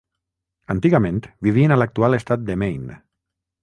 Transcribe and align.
Antigament 0.75 1.21
vivien 1.51 1.77
a 1.77 1.79
l'actual 1.83 2.21
estat 2.23 2.51
de 2.51 2.61
Maine. 2.65 3.03